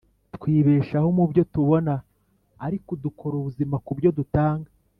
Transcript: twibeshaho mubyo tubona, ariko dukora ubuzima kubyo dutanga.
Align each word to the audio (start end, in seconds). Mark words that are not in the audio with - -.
twibeshaho 0.35 1.07
mubyo 1.17 1.43
tubona, 1.53 1.93
ariko 2.65 2.91
dukora 3.03 3.33
ubuzima 3.37 3.75
kubyo 3.85 4.09
dutanga. 4.17 4.69